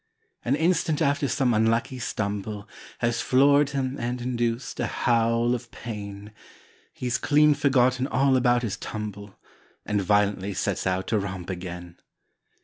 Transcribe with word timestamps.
An 0.43 0.55
instant 0.55 0.99
after 0.99 1.27
some 1.27 1.53
unlucky 1.53 1.99
stumble 1.99 2.67
Has 3.01 3.21
floored 3.21 3.69
him 3.69 3.97
and 3.99 4.19
induced 4.19 4.79
a 4.79 4.87
howl 4.87 5.53
of 5.53 5.69
pain, 5.69 6.31
He's 6.91 7.19
clean 7.19 7.53
forgotten 7.53 8.07
all 8.07 8.35
about 8.35 8.63
his 8.63 8.77
tumble 8.77 9.35
And 9.85 10.01
violently 10.01 10.55
sets 10.55 10.87
out 10.87 11.05
to 11.09 11.19
romp 11.19 11.51
again. 11.51 11.99